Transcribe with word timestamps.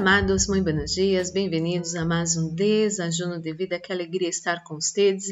amados, 0.00 0.46
muito 0.46 0.64
buenos 0.64 0.92
dias, 0.92 1.30
bem-vindos 1.30 1.94
a 1.94 2.06
mais 2.06 2.34
um 2.34 2.54
desajuno 2.54 3.38
de 3.38 3.52
vida. 3.52 3.78
Que 3.78 3.92
alegria 3.92 4.30
estar 4.30 4.64
com 4.64 4.76
vocês 4.76 5.24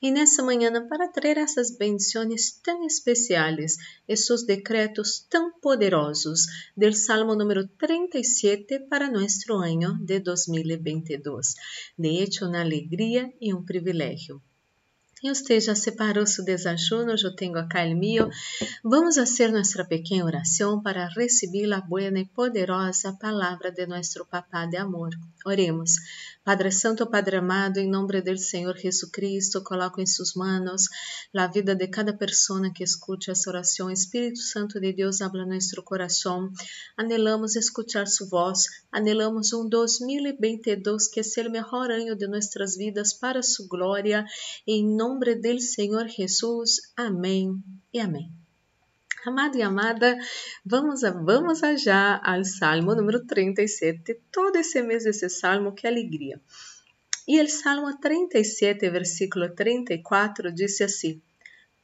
e 0.00 0.12
nessa 0.12 0.44
manhã 0.44 0.70
para 0.86 1.08
trazer 1.08 1.38
essas 1.38 1.76
bendições 1.76 2.52
tão 2.62 2.86
especiais, 2.86 3.74
esses 4.06 4.46
decretos 4.46 5.26
tão 5.28 5.50
poderosos 5.58 6.42
do 6.76 6.92
Salmo 6.92 7.34
número 7.34 7.66
37 7.66 8.86
para 8.88 9.10
nosso 9.10 9.52
ano 9.54 9.98
de 9.98 10.20
2022. 10.20 11.54
De 11.98 12.22
hecho, 12.22 12.46
uma 12.46 12.60
alegria 12.60 13.28
e 13.40 13.52
um 13.52 13.64
privilégio. 13.64 14.40
E 15.22 15.28
você 15.28 15.60
já 15.60 15.74
separou 15.74 16.26
seu 16.26 16.44
desajuno, 16.44 17.12
eu 17.12 17.36
tenho 17.36 17.56
acá 17.56 17.84
o 17.84 17.96
meu. 17.96 18.28
Vamos 18.82 19.14
fazer 19.14 19.52
nossa 19.52 19.84
pequena 19.84 20.24
oração 20.24 20.82
para 20.82 21.06
receber 21.08 21.72
a 21.72 21.80
boa 21.80 22.02
e 22.02 22.26
poderosa 22.26 23.16
palavra 23.20 23.70
de 23.70 23.86
nosso 23.86 24.26
Papá 24.26 24.66
de 24.66 24.76
amor. 24.76 25.10
Oremos. 25.46 25.92
Padre 26.44 26.72
Santo, 26.72 27.06
Padre 27.06 27.36
amado, 27.36 27.78
em 27.78 27.88
nome 27.88 28.20
do 28.20 28.36
Senhor 28.36 28.76
Jesucristo, 28.76 29.62
coloco 29.62 30.00
em 30.00 30.06
suas 30.06 30.34
mãos 30.34 30.88
a 31.32 31.46
vida 31.46 31.72
de 31.72 31.86
cada 31.86 32.12
pessoa 32.12 32.68
que 32.72 32.82
escute 32.82 33.30
essa 33.30 33.48
oração. 33.48 33.88
Espírito 33.88 34.40
Santo 34.40 34.80
de 34.80 34.92
Deus, 34.92 35.20
habla 35.20 35.46
nosso 35.46 35.80
coração. 35.84 36.50
Anelamos 36.96 37.54
escutar 37.54 38.08
sua 38.08 38.26
voz. 38.26 38.64
Anelamos 38.90 39.52
um 39.52 39.68
2022 39.68 41.06
que 41.06 41.22
seja 41.22 41.48
o 41.48 41.52
melhor 41.52 41.92
ano 41.92 42.16
de 42.16 42.26
nossas 42.26 42.76
vidas 42.76 43.12
para 43.12 43.40
sua 43.40 43.68
glória. 43.68 44.26
Em 44.66 44.84
nome 44.84 45.36
do 45.36 45.60
Senhor 45.60 46.08
Jesus. 46.08 46.80
Amém 46.96 47.54
e 47.94 48.00
amém. 48.00 48.41
Amado 49.24 49.56
e 49.56 49.62
amada, 49.62 50.18
vamos, 50.66 51.04
a, 51.04 51.12
vamos 51.12 51.62
a 51.62 51.76
já 51.76 52.20
ao 52.24 52.44
Salmo 52.44 52.92
número 52.92 53.24
37. 53.24 54.20
Todo 54.32 54.56
esse 54.56 54.82
mês 54.82 55.06
esse 55.06 55.28
Salmo, 55.28 55.76
que 55.76 55.86
alegria. 55.86 56.40
E 57.28 57.40
o 57.40 57.48
Salmo 57.48 57.96
37, 58.00 58.90
versículo 58.90 59.54
34, 59.54 60.52
disse 60.52 60.82
assim: 60.82 61.22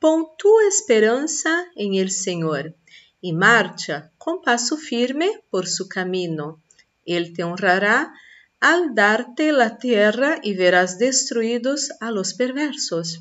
Pon 0.00 0.25
tua 0.36 0.64
esperança 0.66 1.48
em 1.77 2.00
el 2.00 2.11
Senhor 2.11 2.75
e 3.22 3.33
marcha 3.33 4.11
com 4.19 4.42
passo 4.42 4.77
firme 4.77 5.41
por 5.48 5.69
su 5.69 5.89
camino. 5.89 6.61
Ele 7.06 7.33
te 7.33 7.44
honrará 7.44 8.12
al 8.61 8.92
darte 8.94 9.53
la 9.53 9.78
tierra 9.78 10.41
e 10.42 10.55
verás 10.55 10.98
destruídos 10.98 11.89
a 12.00 12.11
los 12.11 12.33
perversos. 12.33 13.20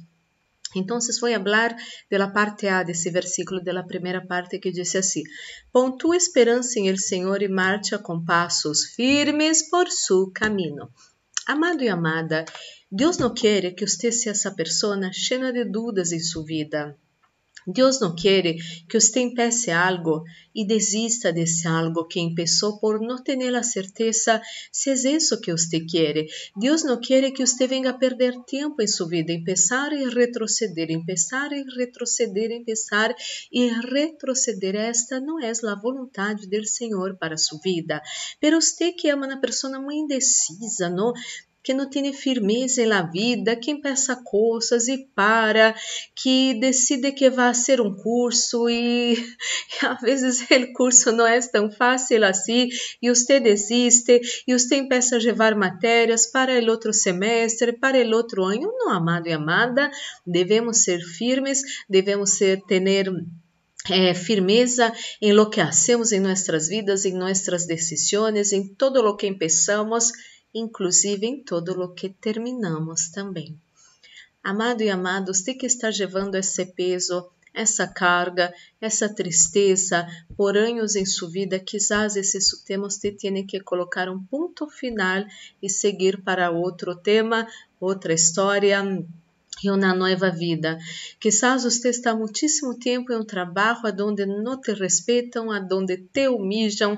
Então, 0.76 1.00
vou 1.00 1.32
falar 1.32 1.76
da 2.12 2.28
parte 2.30 2.68
A 2.68 2.84
desse 2.84 3.10
versículo, 3.10 3.64
da 3.64 3.84
primeira 3.84 4.26
parte 4.26 4.60
que 4.60 4.72
diz 4.72 4.96
assim: 4.96 5.24
Pon 5.72 5.98
tu 5.98 6.14
esperança 6.14 6.80
em 6.80 6.88
el 6.88 6.98
Senhor 6.98 7.42
e 7.42 7.48
marcha 7.48 7.98
com 7.98 8.24
passos 8.24 8.86
firmes 8.96 9.70
por 9.70 9.90
su 9.90 10.32
caminho. 10.34 10.90
Amado 11.46 11.84
e 11.84 11.88
amada, 11.88 12.44
Deus 12.92 13.18
não 13.18 13.34
quer 13.34 13.74
que 13.74 13.88
você 13.88 14.12
seja 14.12 14.32
essa 14.32 14.52
pessoa 14.52 14.98
cheia 15.14 15.52
de 15.54 15.64
dúvidas 15.64 16.12
em 16.12 16.20
sua 16.20 16.44
vida. 16.44 16.98
Deus 17.68 18.00
não 18.00 18.16
quer 18.16 18.56
que 18.90 19.00
você 19.00 19.20
empece 19.20 19.70
algo 19.70 20.24
e 20.56 20.66
desista 20.66 21.32
desse 21.32 21.68
algo 21.68 22.08
que 22.08 22.20
começou 22.30 22.80
por 22.80 23.00
não 23.00 23.22
ter 23.22 23.38
a 23.56 23.62
certeza 23.62 24.42
se 24.72 24.90
é 24.90 25.12
isso 25.12 25.40
que 25.40 25.52
você 25.52 25.82
quer. 25.82 26.26
Deus 26.56 26.84
não 26.84 27.00
quer 27.00 27.30
que 27.32 27.46
você 27.46 27.68
venha 27.68 27.90
a 27.90 27.94
perder 27.94 28.34
tempo 28.46 28.82
em 28.82 28.88
sua 28.88 29.08
vida, 29.08 29.32
empezar 29.32 29.92
e 29.94 30.10
retroceder, 30.10 30.90
empezar 30.90 31.52
e 31.52 31.64
retroceder, 31.78 32.52
empezar 32.52 33.14
e 33.52 33.68
retroceder. 33.68 34.76
Esta 34.76 35.20
não 35.20 35.40
é 35.40 35.52
a 35.52 35.76
vontade 35.76 36.48
do 36.48 36.66
Senhor 36.66 37.18
para 37.18 37.38
sua 37.38 37.60
vida. 37.60 38.02
Pero 38.40 38.62
você 38.62 38.92
que 38.92 39.10
é 39.10 39.16
uma 39.16 39.40
pessoa 39.40 39.80
muito 39.80 40.06
indecisa, 40.06 40.90
não? 40.90 41.14
Que 41.68 41.74
não 41.74 41.90
tem 41.90 42.14
firmeza 42.14 42.86
na 42.86 43.02
vida, 43.02 43.54
que 43.54 43.76
pensa 43.76 44.16
coisas 44.24 44.88
e 44.88 45.06
para, 45.14 45.76
que 46.16 46.54
decide 46.54 47.12
que 47.12 47.30
vai 47.30 47.54
ser 47.54 47.82
um 47.82 47.94
curso 47.94 48.70
e, 48.70 49.16
e 49.84 49.86
às 49.86 50.00
vezes 50.00 50.48
o 50.50 50.72
curso 50.72 51.12
não 51.12 51.28
é 51.28 51.38
tão 51.42 51.70
fácil 51.70 52.24
assim 52.24 52.70
e 53.02 53.10
você 53.10 53.42
desiste 53.42 54.22
e 54.48 54.54
você 54.54 54.82
começa 54.82 55.18
a 55.18 55.20
levar 55.20 55.56
matérias 55.56 56.26
para 56.28 56.58
o 56.58 56.70
outro 56.70 56.94
semestre, 56.94 57.74
para 57.74 57.98
o 57.98 58.16
outro 58.16 58.46
ano. 58.46 58.72
Não, 58.78 58.90
amado 58.90 59.28
e 59.28 59.34
amada, 59.34 59.92
devemos 60.26 60.84
ser 60.86 61.02
firmes, 61.02 61.60
devemos 61.90 62.38
ser 62.38 62.62
ter 62.62 63.12
é, 63.90 64.14
firmeza 64.14 64.94
em 65.22 65.34
lo 65.34 65.50
que 65.50 65.60
hacemos 65.60 66.14
em 66.14 66.22
nossas 66.22 66.70
vidas, 66.70 67.04
em 67.04 67.14
nossas 67.14 67.68
decisões, 67.68 68.54
em 68.54 68.74
todo 68.74 69.02
lo 69.02 69.18
que 69.18 69.28
empezamos 69.28 70.14
inclusive 70.54 71.26
em 71.26 71.44
todo 71.44 71.72
o 71.82 71.94
que 71.94 72.10
terminamos 72.10 73.10
também. 73.10 73.60
Amado 74.44 74.82
e 74.82 74.90
amado, 74.90 75.34
você 75.34 75.54
que 75.54 75.66
está 75.66 75.90
levando 75.90 76.36
esse 76.36 76.66
peso, 76.66 77.30
essa 77.54 77.88
carga, 77.88 78.54
essa 78.80 79.10
tristeza 79.14 80.08
por 80.38 80.56
anos 80.56 80.96
em 80.96 81.06
sua 81.06 81.30
vida, 81.30 81.60
quizás 81.60 82.16
esse 82.16 82.64
tema 82.64 82.90
você 82.90 83.12
tenha 83.12 83.46
que 83.46 83.60
colocar 83.60 84.10
um 84.10 84.24
ponto 84.24 84.70
final 84.70 85.26
e 85.62 85.70
seguir 85.70 86.22
para 86.22 86.52
outro 86.52 86.96
tema, 86.96 87.48
outra 87.80 88.14
história 88.14 88.84
e 89.64 89.72
uma 89.72 89.94
nova 89.94 90.30
vida. 90.30 90.78
Quizás 91.20 91.64
você 91.64 91.90
está 91.90 92.16
muitíssimo 92.16 92.78
tempo 92.78 93.12
em 93.12 93.18
um 93.18 93.26
trabalho 93.26 93.82
onde 94.02 94.26
não 94.26 94.62
te 94.62 94.72
respeitam, 94.74 95.48
onde 95.50 95.98
te 95.98 96.28
humilham, 96.28 96.98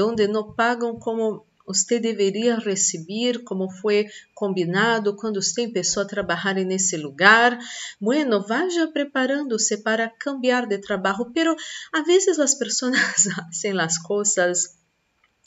onde 0.00 0.26
não 0.26 0.52
pagam 0.52 0.98
como 0.98 1.46
você 1.66 1.98
deveria 1.98 2.56
receber 2.56 3.44
como 3.44 3.70
foi 3.70 4.06
combinado 4.34 5.16
quando 5.16 5.42
você 5.42 5.66
começou 5.66 6.02
a 6.02 6.06
trabalhar 6.06 6.54
nesse 6.54 6.96
lugar. 6.96 7.58
Bueno, 8.00 8.44
vaya 8.46 8.88
preparando-se 8.92 9.78
para 9.78 10.08
cambiar 10.08 10.66
de 10.66 10.78
trabalho, 10.78 11.30
pero 11.32 11.54
a 11.92 12.02
vezes 12.02 12.38
as 12.38 12.54
pessoas 12.54 12.96
fazem 13.34 13.80
as 13.80 13.98
coisas 13.98 14.82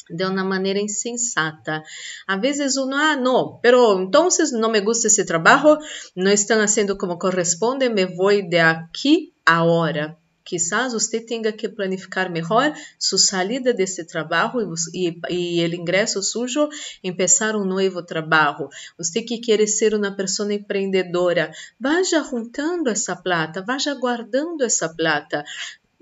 de 0.10 0.24
uma 0.26 0.44
maneira 0.44 0.80
insensata. 0.80 1.84
A 2.28 2.38
vezes 2.38 2.78
uno, 2.78 2.96
ah, 2.96 3.16
não, 3.16 3.60
pero 3.62 4.00
entonces 4.00 4.52
não 4.52 4.70
me 4.70 4.82
gusta 4.82 5.08
esse 5.08 5.26
trabalho, 5.26 5.80
não 6.16 6.32
estão 6.32 6.60
fazendo 6.60 6.98
como 6.98 7.18
corresponde, 7.18 7.90
me 7.90 8.06
vou 8.06 8.30
de 8.30 8.60
aqui 8.60 9.34
agora. 9.46 10.18
Quizás 10.46 10.94
você 10.94 11.20
tenha 11.20 11.52
que 11.52 11.68
planificar 11.68 12.32
melhor 12.32 12.72
sua 13.00 13.18
saída 13.18 13.74
desse 13.74 14.06
trabalho 14.06 14.74
e, 14.94 15.66
o 15.66 15.76
ingresso 15.76 16.22
sujo, 16.22 16.70
começar 17.04 17.56
um 17.56 17.66
novo 17.66 18.04
trabalho. 18.04 18.70
Você 18.98 19.24
que 19.24 19.40
quer 19.40 19.66
ser 19.68 19.96
uma 19.96 20.16
pessoa 20.16 20.54
empreendedora, 20.54 21.52
vá 21.80 22.04
juntando 22.04 22.90
essa 22.90 23.16
plata, 23.16 23.64
vá 23.64 23.78
guardando 24.00 24.64
essa 24.64 24.88
plata. 24.88 25.44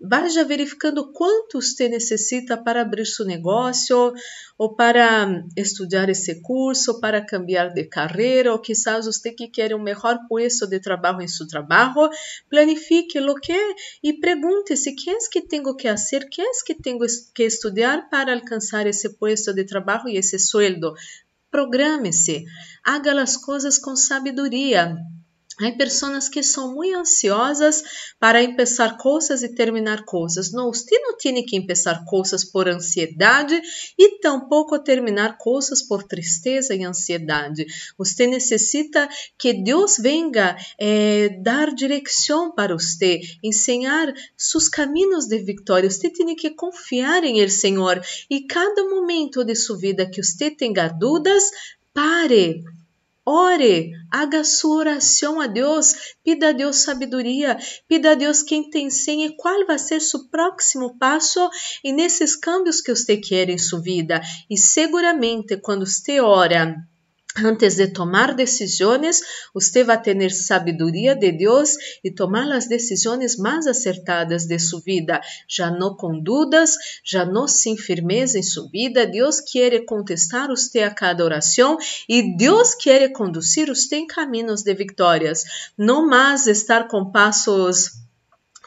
Vá 0.05 0.27
verificando 0.45 1.13
quanto 1.13 1.61
você 1.61 1.87
necessita 1.87 2.57
para 2.57 2.81
abrir 2.81 3.05
seu 3.05 3.25
negócio, 3.25 4.13
ou 4.57 4.75
para 4.75 5.45
estudar 5.55 6.09
esse 6.09 6.41
curso, 6.41 6.99
para 6.99 7.25
cambiar 7.25 7.69
de 7.69 7.85
carreira, 7.85 8.51
ou 8.51 8.59
quizás 8.59 9.05
você 9.05 9.31
que 9.31 9.47
quer 9.47 9.73
um 9.73 9.81
melhor 9.81 10.19
puesto 10.27 10.67
de 10.67 10.77
trabalho 10.81 11.21
em 11.21 11.27
seu 11.29 11.47
trabalho, 11.47 12.09
planifique 12.49 13.17
o 13.17 13.35
que 13.35 13.57
e 14.03 14.11
pergunte-se: 14.11 14.93
que 14.93 15.09
é 15.09 15.17
que 15.31 15.41
tenho 15.41 15.73
que 15.73 15.87
fazer, 15.87 16.27
que 16.27 16.41
é 16.41 16.51
que 16.65 16.75
tenho 16.75 16.99
que 17.33 17.43
estudar 17.43 18.09
para 18.09 18.33
alcançar 18.33 18.85
esse 18.85 19.07
puesto 19.17 19.53
de 19.53 19.63
trabalho 19.63 20.09
e 20.09 20.17
esse 20.17 20.37
sueldo. 20.37 20.93
Programe-se, 21.49 22.43
haga 22.83 23.21
as 23.21 23.37
coisas 23.37 23.77
com 23.77 23.95
sabedoria. 23.95 24.97
Há 25.61 25.71
pessoas 25.71 26.27
que 26.27 26.41
são 26.41 26.73
muito 26.73 26.97
ansiosas 26.97 27.83
para 28.19 28.43
começar 28.45 28.97
coisas 28.97 29.43
e 29.43 29.53
terminar 29.53 30.03
coisas. 30.03 30.51
Não, 30.51 30.73
você 30.73 30.97
não 30.99 31.15
tem 31.15 31.45
que 31.45 31.61
começar 31.61 32.03
coisas 32.05 32.43
por 32.43 32.67
ansiedade 32.67 33.61
e 33.97 34.19
tampouco 34.19 34.79
terminar 34.79 35.37
coisas 35.37 35.83
por 35.83 36.03
tristeza 36.03 36.73
e 36.73 36.83
ansiedade. 36.83 37.65
Você 37.97 38.25
necessita 38.25 39.07
que 39.37 39.53
Deus 39.53 39.97
venga 39.97 40.57
eh, 40.79 41.29
dar 41.41 41.73
direção 41.73 42.51
para 42.51 42.73
você, 42.73 43.21
ensinar 43.43 44.11
seus 44.35 44.67
caminhos 44.67 45.27
de 45.27 45.37
vitória. 45.37 45.89
Você 45.89 46.09
tem 46.09 46.35
que 46.35 46.49
confiar 46.49 47.23
em 47.23 47.39
Ele, 47.39 47.51
Senhor. 47.51 48.01
E 48.29 48.41
cada 48.47 48.83
momento 48.85 49.43
de 49.43 49.55
sua 49.55 49.77
vida 49.77 50.09
que 50.09 50.23
você 50.23 50.49
tenha 50.49 50.87
dúvidas, 50.87 51.43
pare 51.93 52.63
Ore, 53.25 53.91
haga 54.11 54.43
sua 54.43 54.75
oração 54.75 55.39
a 55.39 55.47
Deus, 55.47 55.93
pida 56.25 56.49
a 56.49 56.51
Deus 56.51 56.83
sabedoria, 56.83 57.57
pida 57.87 58.11
a 58.11 58.15
Deus 58.15 58.43
quem 58.43 58.69
te 58.69 58.79
ensine 58.79 59.37
qual 59.37 59.65
vai 59.65 59.79
ser 59.79 60.01
seu 60.01 60.27
próximo 60.29 60.97
passo 60.97 61.49
e 61.83 61.93
nesses 61.93 62.35
cambios 62.35 62.81
que 62.81 62.93
você 62.93 63.15
quer 63.15 63.49
em 63.49 63.57
sua 63.57 63.81
vida. 63.81 64.21
E 64.49 64.57
seguramente 64.57 65.55
quando 65.55 65.85
você 65.85 66.19
ora 66.19 66.75
Antes 67.35 67.77
de 67.77 67.87
tomar 67.87 68.35
decisões, 68.35 69.19
você 69.53 69.83
vai 69.83 69.99
ter 69.99 70.31
sabedoria 70.31 71.15
de 71.15 71.31
Deus 71.31 71.71
e 72.03 72.11
tomar 72.11 72.51
as 72.51 72.67
decisões 72.67 73.37
mais 73.37 73.65
acertadas 73.65 74.45
de 74.45 74.59
sua 74.59 74.81
vida, 74.81 75.19
já 75.49 75.71
não 75.71 75.95
com 75.95 76.19
dúvidas, 76.19 76.75
já 77.03 77.25
não 77.25 77.47
sem 77.47 77.75
firmeza 77.75 78.37
em 78.37 78.43
sua 78.43 78.69
vida. 78.69 79.07
Deus 79.07 79.41
quer 79.41 79.83
contestar 79.85 80.47
você 80.47 80.83
a 80.83 80.93
cada 80.93 81.23
oração 81.25 81.77
e 82.07 82.37
Deus 82.37 82.75
quer 82.75 83.11
conduzir 83.11 83.67
você 83.67 83.95
em 83.95 84.05
caminhos 84.05 84.61
de 84.61 84.73
vitórias. 84.75 85.43
Não 85.75 86.07
mais 86.07 86.45
estar 86.45 86.87
com 86.87 87.11
passos 87.11 88.02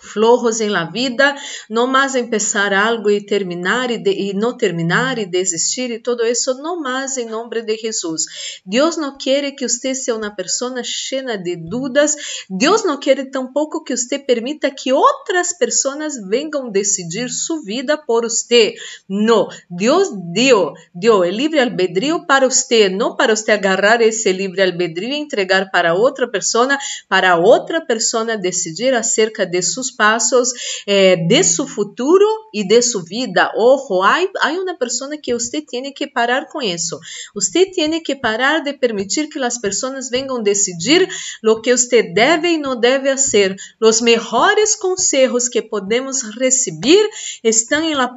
flojos 0.06 0.60
en 0.60 0.72
la 0.72 0.86
vida, 0.86 1.36
no 1.68 1.86
más 1.86 2.14
empezar 2.14 2.72
algo 2.72 3.10
y 3.10 3.24
terminar 3.24 3.90
y, 3.90 3.98
de, 3.98 4.34
terminar 4.58 5.18
y 5.18 5.26
desistir 5.26 5.90
y 5.90 6.00
todo 6.00 6.24
eso, 6.24 6.54
no 6.62 6.80
más 6.80 7.18
en 7.18 7.30
nombre 7.30 7.62
de 7.62 7.76
Jesús. 7.76 8.28
Dios 8.64 8.98
no 8.98 9.16
quiere 9.18 9.56
que 9.56 9.66
usted 9.66 9.94
sea 9.94 10.14
una 10.14 10.36
persona 10.36 10.82
llena 10.82 11.36
de 11.36 11.56
dudas, 11.58 12.16
Dios 12.48 12.84
no 12.84 13.00
quiere 13.00 13.24
tampoco 13.24 13.84
que 13.84 13.94
usted 13.94 14.24
permita 14.24 14.74
que 14.74 14.92
otras 14.92 15.54
personas 15.54 16.28
vengan 16.28 16.68
a 16.68 16.70
decidir 16.70 17.30
su 17.30 17.62
vida 17.62 18.04
por 18.06 18.24
usted. 18.24 18.74
No, 19.08 19.48
Dios 19.68 20.10
dio, 20.32 20.74
dio 20.92 21.24
el 21.24 21.36
libre 21.36 21.60
albedrío 21.60 22.26
para 22.26 22.46
usted, 22.46 22.90
no 22.90 23.16
para 23.16 23.32
usted 23.32 23.54
agarrar 23.54 24.02
ese 24.02 24.32
libre 24.32 24.62
albedrío 24.62 25.14
y 25.14 25.20
entregar 25.20 25.70
para 25.72 25.94
otra 25.94 26.30
persona, 26.30 26.78
para 27.08 27.38
otra 27.38 27.86
persona 27.86 28.36
decidir 28.36 28.94
acerca 28.94 29.46
de 29.46 29.62
sus 29.62 29.95
passos 29.96 30.54
eh, 30.86 31.16
de 31.28 31.42
su 31.42 31.66
futuro 31.66 32.26
y 32.52 32.68
de 32.68 32.82
su 32.82 33.02
vida. 33.02 33.50
Ojo, 33.56 34.04
hay 34.04 34.56
una 34.56 34.78
persona 34.78 35.16
que 35.18 35.34
usted 35.34 35.64
tiene 35.68 35.94
que 35.94 36.08
parar 36.08 36.48
con 36.52 36.62
eso. 36.62 37.00
Usted 37.34 37.68
tiene 37.72 38.02
que 38.02 38.16
parar 38.16 38.64
de 38.64 38.74
permitir 38.74 39.28
que 39.28 39.38
las 39.38 39.58
personas 39.58 40.10
vengan 40.10 40.40
a 40.40 40.42
decidir 40.42 41.08
lo 41.40 41.62
que 41.62 41.72
usted 41.72 42.06
debe 42.14 42.52
y 42.52 42.58
no 42.58 42.76
debe 42.76 43.10
hacer. 43.10 43.56
Los 43.78 44.02
mejores 44.02 44.76
consejos 44.76 45.50
que 45.50 45.62
podemos 45.62 46.34
recibir 46.36 47.00
están 47.42 47.84
en 47.84 47.98
la 47.98 48.14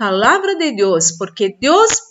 de 0.58 0.72
Dios, 0.72 1.16
porque 1.18 1.56
Dios 1.60 2.10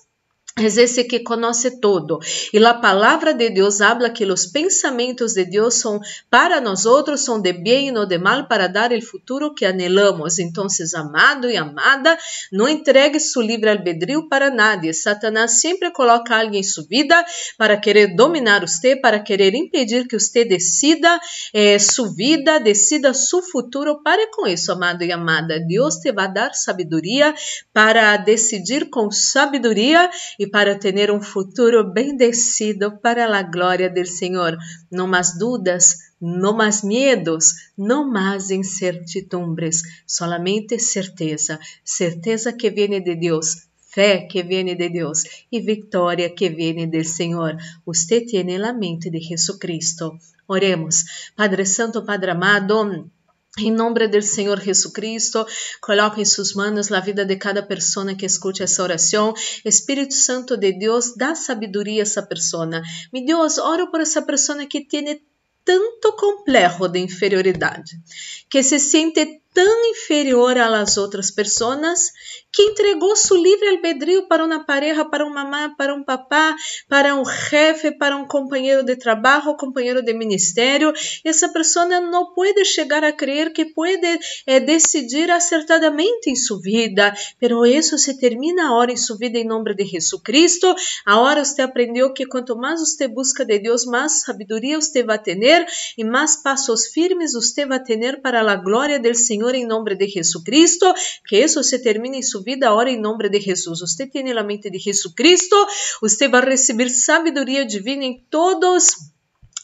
es 0.66 0.76
esse 0.76 1.04
que 1.04 1.20
conhece 1.20 1.80
todo. 1.80 2.18
E 2.52 2.58
a 2.64 2.74
palavra 2.74 3.32
de 3.32 3.50
Deus 3.50 3.80
habla 3.80 4.10
que 4.10 4.24
os 4.24 4.46
pensamentos 4.46 5.34
de 5.34 5.44
Deus 5.44 5.74
são 5.74 6.00
para 6.30 6.60
nós 6.60 6.86
outros, 6.86 7.24
são 7.24 7.40
de 7.40 7.52
bem 7.52 7.88
e 7.88 7.92
não 7.92 8.06
de 8.06 8.18
mal, 8.18 8.46
para 8.46 8.66
dar 8.66 8.92
o 8.92 9.02
futuro 9.02 9.54
que 9.54 9.64
anelamos. 9.64 10.38
Então, 10.38 10.66
amado 10.96 11.50
e 11.50 11.56
amada, 11.56 12.16
não 12.52 12.68
entregue 12.68 13.20
seu 13.20 13.42
livre 13.42 13.70
albedrío 13.70 14.28
para 14.28 14.50
nadie. 14.50 14.92
Satanás 14.92 15.60
sempre 15.60 15.90
coloca 15.90 16.36
alguém 16.36 16.60
em 16.60 16.62
sua 16.62 16.84
vida 16.84 17.24
para 17.56 17.76
querer 17.76 18.14
dominar 18.14 18.60
você, 18.60 18.96
para 18.96 19.20
querer 19.20 19.54
impedir 19.54 20.06
que 20.06 20.18
você 20.18 20.44
decida 20.44 21.20
eh, 21.52 21.78
sua 21.78 22.12
vida, 22.12 22.58
decida 22.58 23.14
seu 23.14 23.42
futuro. 23.42 24.02
Pare 24.02 24.28
com 24.32 24.46
isso, 24.46 24.72
amado 24.72 25.04
e 25.04 25.12
amada. 25.12 25.60
Deus 25.60 25.96
te 25.96 26.12
vai 26.12 26.32
dar 26.32 26.54
sabedoria 26.54 27.34
para 27.72 28.16
decidir 28.16 28.90
com 28.90 29.10
sabedoria 29.10 30.10
e 30.38 30.46
para 30.50 30.78
ter 30.78 31.10
um 31.10 31.20
futuro 31.20 31.84
bendecido 31.84 32.98
para 32.98 33.26
a 33.36 33.42
glória 33.42 33.88
do 33.88 34.04
Senhor. 34.06 34.56
Não 34.90 35.06
mais 35.06 35.38
dúvidas, 35.38 35.96
não 36.20 36.56
mais 36.56 36.82
medos, 36.82 37.54
não 37.76 38.10
mais 38.10 38.50
incertidumbres, 38.50 39.82
solamente 40.06 40.78
certeza, 40.78 41.58
certeza 41.84 42.52
que 42.52 42.70
vem 42.70 43.00
de 43.02 43.14
Deus, 43.14 43.68
fé 43.80 44.26
que 44.26 44.42
vem 44.42 44.76
de 44.76 44.88
Deus 44.88 45.22
e 45.50 45.60
vitória 45.60 46.28
que 46.30 46.50
vem 46.50 46.88
do 46.88 47.04
Senhor. 47.04 47.56
Você 47.86 48.20
tem 48.20 48.56
a 48.56 48.72
mente 48.72 49.10
de 49.10 49.20
Jesucristo. 49.20 50.18
Oremos. 50.46 51.04
Padre 51.36 51.66
Santo, 51.66 52.04
Padre 52.04 52.30
amado, 52.30 53.10
em 53.58 53.70
nome 53.70 54.06
do 54.08 54.22
Senhor 54.22 54.60
Jesus 54.60 54.92
Cristo, 54.92 55.46
coloque 55.80 56.20
em 56.20 56.24
suas 56.24 56.54
mãos 56.54 56.90
a 56.92 57.00
vida 57.00 57.24
de 57.24 57.36
cada 57.36 57.62
pessoa 57.62 58.14
que 58.14 58.26
escute 58.26 58.62
essa 58.62 58.82
oração. 58.82 59.34
Espírito 59.64 60.14
Santo 60.14 60.56
de 60.56 60.72
Deus, 60.72 61.14
dá 61.16 61.34
sabedoria 61.34 62.02
a 62.02 62.04
essa 62.04 62.22
pessoa. 62.22 62.66
Meu 63.12 63.24
Deus, 63.24 63.58
oro 63.58 63.90
por 63.90 64.00
essa 64.00 64.22
pessoa 64.22 64.64
que 64.66 64.84
tem 64.84 65.20
tanto 65.64 66.12
complexo 66.16 66.88
de 66.88 66.98
inferioridade, 66.98 68.00
que 68.48 68.62
se 68.62 68.78
sente 68.78 69.42
tão 69.58 69.90
inferior 69.90 70.56
las 70.56 70.96
outras 70.96 71.32
pessoas 71.32 72.12
que 72.52 72.62
entregou 72.62 73.16
seu 73.16 73.36
livre 73.36 73.68
albedrío 73.68 74.28
para 74.28 74.44
uma 74.44 74.64
pareja, 74.64 75.04
para 75.04 75.24
uma 75.24 75.44
mamá, 75.44 75.74
para 75.76 75.92
um 75.92 76.04
papá, 76.04 76.54
para 76.88 77.14
um 77.16 77.24
jefe, 77.24 77.90
para 77.90 78.16
um 78.16 78.26
companheiro 78.26 78.84
de 78.84 78.94
trabalho, 78.94 79.56
companheiro 79.56 80.00
de 80.00 80.14
ministério. 80.14 80.92
Essa 81.24 81.48
pessoa 81.48 81.86
não 81.86 82.32
pode 82.32 82.64
chegar 82.64 83.02
a 83.02 83.12
crer 83.12 83.52
que 83.52 83.64
pode 83.64 84.20
eh, 84.46 84.60
decidir 84.60 85.28
acertadamente 85.30 86.30
em 86.30 86.36
sua 86.36 86.60
vida, 86.60 87.12
pero 87.40 87.66
isso 87.66 87.98
se 87.98 88.16
termina 88.18 88.66
agora 88.66 88.92
em 88.92 88.96
sua 88.96 89.16
vida 89.16 89.38
em 89.38 89.44
nome 89.44 89.74
de 89.74 89.84
Jesus 89.84 90.22
Cristo. 90.22 90.72
Agora 91.04 91.44
você 91.44 91.62
aprendeu 91.62 92.12
que 92.12 92.26
quanto 92.26 92.56
mais 92.56 92.80
você 92.80 93.08
busca 93.08 93.44
de 93.44 93.58
Deus, 93.58 93.84
mais 93.84 94.20
sabedoria 94.20 94.80
você 94.80 95.02
vai 95.02 95.18
ter 95.18 95.66
e 95.96 96.04
mais 96.04 96.36
passos 96.42 96.86
firmes 96.86 97.32
você 97.32 97.66
vai 97.66 97.82
ter 97.82 98.20
para 98.20 98.40
a 98.40 98.56
glória 98.56 98.98
do 99.00 99.14
Senhor 99.14 99.47
em 99.54 99.66
nome 99.66 99.94
de 99.94 100.06
Jesus 100.08 100.42
Cristo. 100.44 100.92
Que 101.26 101.38
isso 101.38 101.62
se 101.62 101.78
termine 101.78 102.18
em 102.18 102.22
sua 102.22 102.42
vida 102.42 102.68
ahora 102.68 102.90
em 102.90 103.00
nome 103.00 103.28
de 103.28 103.40
Jesus. 103.40 103.80
Você 103.80 104.06
tem 104.06 104.30
a 104.30 104.42
mente 104.42 104.70
de 104.70 104.78
Jesus 104.78 105.14
Cristo, 105.14 105.56
você 106.00 106.28
vai 106.28 106.44
receber 106.44 106.88
sabedoria 106.90 107.64
divina 107.64 108.04
em 108.04 108.24
todos 108.30 109.07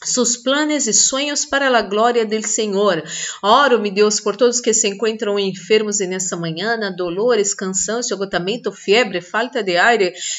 sus 0.05 0.37
planes 0.37 0.87
e 0.87 0.93
sonhos 0.93 1.45
para 1.45 1.75
a 1.75 1.81
glória 1.81 2.25
do 2.25 2.47
Senhor. 2.47 3.03
Oro, 3.41 3.79
meu 3.79 3.91
Deus, 3.91 4.19
por 4.19 4.35
todos 4.35 4.61
que 4.61 4.73
se 4.73 4.87
encontram 4.87 5.39
enfermos 5.39 5.99
nessa 5.99 6.37
manhã, 6.37 6.77
dolores, 6.95 7.53
cansaço, 7.53 8.13
agotamento, 8.13 8.71
febre, 8.71 9.19
falta 9.21 9.63
de 9.63 9.77
ar, 9.77 9.97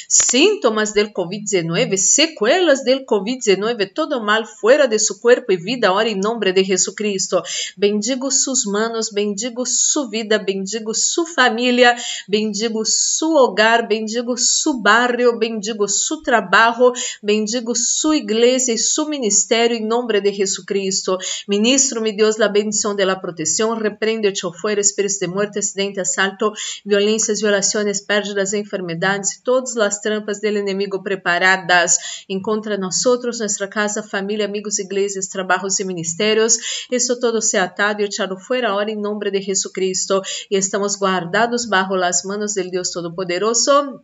síntomas 0.08 0.92
del 0.92 1.12
COVID-19, 1.12 1.96
sequelas 1.96 2.84
del 2.84 3.04
COVID-19, 3.04 3.90
todo 3.92 4.22
mal 4.22 4.46
fora 4.46 4.86
de 4.86 4.98
seu 4.98 5.16
corpo 5.16 5.50
e 5.52 5.56
vida, 5.56 5.92
ora 5.92 6.08
em 6.08 6.14
nome 6.14 6.52
de 6.52 6.62
Jesus 6.62 6.94
Cristo. 6.94 7.42
Bendigo 7.76 8.30
suas 8.30 8.64
manos, 8.64 9.10
bendigo 9.10 9.64
sua 9.66 10.08
vida, 10.08 10.38
bendigo 10.38 10.94
sua 10.94 11.26
família, 11.26 11.96
bendigo 12.28 12.84
seu 12.84 13.30
hogar, 13.30 13.88
bendigo 13.88 14.36
seu 14.36 14.74
barrio, 14.74 15.38
bendigo 15.38 15.88
seu 15.88 16.18
trabalho, 16.18 16.92
bendigo 17.22 17.74
sua 17.74 18.16
igreja 18.16 18.72
e 18.72 18.78
seu 18.78 19.08
ministério 19.08 19.55
em 19.64 19.86
nome 19.86 20.20
de 20.20 20.32
Jesucristo. 20.32 21.16
Ministro-me, 21.48 22.12
Deus, 22.12 22.36
la 22.36 22.48
bendição 22.48 22.94
de 22.94 23.04
la 23.04 23.16
proteção. 23.16 23.74
Repreende 23.74 24.32
o 24.44 24.52
fuera 24.52 24.80
espíritos 24.80 25.18
de 25.18 25.26
muerte, 25.26 25.58
acidente, 25.58 26.00
assalto, 26.00 26.52
violências, 26.84 27.40
violações, 27.40 28.00
pérdidas, 28.00 28.52
enfermedades, 28.52 29.40
todas 29.42 29.76
as 29.76 30.00
trampas 30.00 30.40
do 30.40 30.46
inimigo 30.46 31.02
preparadas 31.02 32.24
em 32.28 32.40
contra 32.40 32.76
nós, 32.76 33.02
nossa 33.04 33.68
casa, 33.68 34.02
família, 34.02 34.46
amigos, 34.46 34.78
igrejas, 34.78 35.28
trabalhos 35.28 35.80
e 35.80 35.84
ministérios. 35.84 36.86
Isso 36.90 37.18
todo 37.18 37.40
se 37.40 37.56
atado 37.56 38.02
e 38.02 38.04
echado 38.04 38.38
fuera 38.38 38.70
ahora 38.70 38.90
em 38.90 39.00
nome 39.00 39.30
de 39.30 39.40
Jesucristo. 39.40 40.20
E 40.50 40.56
estamos 40.56 40.96
guardados 40.96 41.66
bajo 41.66 41.94
las 41.94 42.24
manos 42.24 42.54
del 42.54 42.70
Deus 42.70 42.90
Todo-Poderoso 42.90 44.02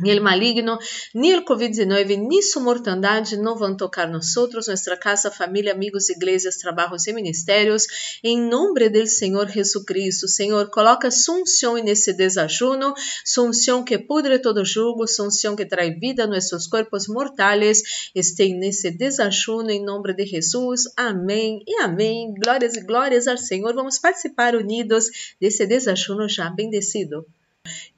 ni 0.00 0.18
maligno, 0.20 0.78
ni 1.12 1.30
el 1.30 1.44
COVID-19, 1.44 2.16
ni 2.28 2.42
su 2.42 2.60
mortandade 2.60 3.36
não 3.36 3.56
vão 3.56 3.76
tocar 3.76 4.08
nós 4.08 4.36
outros, 4.36 4.66
nossa 4.66 4.96
casa, 4.96 5.30
família, 5.30 5.72
amigos, 5.72 6.08
igrejas, 6.08 6.56
trabalhos 6.56 7.06
e 7.06 7.12
ministérios, 7.12 7.86
em 8.22 8.40
nome 8.40 8.88
do 8.88 9.06
Senhor 9.06 9.48
Jesus 9.48 9.84
Cristo. 9.84 10.26
Senhor, 10.26 10.68
coloca 10.70 11.10
sunção 11.10 11.74
nesse 11.76 12.12
desajuno, 12.12 12.92
sunção 13.24 13.84
que 13.84 13.96
pudre 13.98 14.38
todo 14.40 14.64
jugo, 14.64 15.06
sunção 15.06 15.54
que 15.54 15.64
traz 15.64 15.98
vida 15.98 16.24
a 16.24 16.26
nossos 16.26 16.66
corpos 16.66 17.06
mortais, 17.06 18.10
esteja 18.14 18.54
nesse 18.56 18.90
desajuno, 18.90 19.70
em 19.70 19.84
nome 19.84 20.12
de 20.12 20.26
Jesus. 20.26 20.92
Amém 20.96 21.62
e 21.66 21.80
amém. 21.82 22.34
Glórias 22.42 22.74
e 22.74 22.80
glórias 22.80 23.28
ao 23.28 23.38
Senhor. 23.38 23.72
Vamos 23.74 23.98
participar 23.98 24.56
unidos 24.56 25.06
desse 25.40 25.66
desajuno 25.66 26.28
já 26.28 26.50
bendecido. 26.50 27.24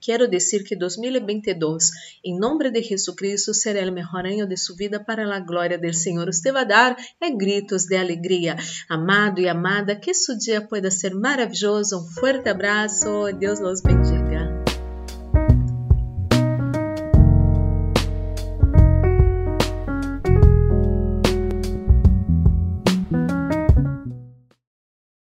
Quero 0.00 0.28
dizer 0.28 0.62
que 0.62 0.76
2022, 0.76 1.90
em 2.25 2.38
nome 2.38 2.70
de 2.70 2.82
Jesucristo, 2.82 3.52
será 3.52 3.88
o 3.88 3.92
melhor 3.92 4.25
ano 4.25 4.46
de 4.46 4.56
sua 4.56 4.76
vida 4.76 5.02
para 5.02 5.25
a 5.35 5.40
glória 5.40 5.76
do 5.76 5.92
Senhor. 5.92 6.26
Você 6.26 6.52
vai 6.52 6.64
dar 6.64 6.96
é 7.20 7.30
gritos 7.30 7.87
de 7.87 7.96
alegria. 7.96 8.56
Amado 8.88 9.40
e 9.40 9.49
amada, 9.49 9.96
que 9.96 10.14
seu 10.14 10.38
dia 10.38 10.61
pueda 10.61 10.90
ser 10.90 11.14
maravilhoso. 11.14 11.99
Um 11.99 12.06
forte 12.20 12.49
abraço. 12.49 13.32
Deus 13.38 13.58
los 13.58 13.80
bendiga. 13.80 14.65